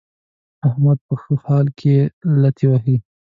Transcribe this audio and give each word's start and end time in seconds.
احمد 0.67 0.97
په 1.07 1.15
ښه 1.21 1.33
حال 1.45 1.67
کې 1.79 1.95
لتې 2.41 2.65
وهي. 2.71 2.97